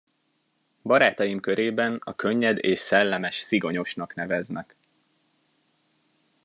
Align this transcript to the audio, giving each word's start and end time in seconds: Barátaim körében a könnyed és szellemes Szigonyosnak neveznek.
Barátaim 0.83 1.39
körében 1.39 2.01
a 2.03 2.15
könnyed 2.15 2.57
és 2.57 2.79
szellemes 2.79 3.35
Szigonyosnak 3.35 4.13
neveznek. 4.15 4.75